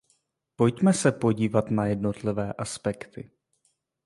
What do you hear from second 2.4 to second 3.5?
aspekty.